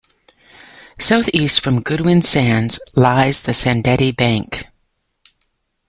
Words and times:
Southeast 0.99 1.61
from 1.63 1.83
Goodwin 1.83 2.23
Sands 2.23 2.79
lies 2.95 3.43
the 3.43 3.51
Sandettie 3.51 4.17
Bank. 4.17 4.63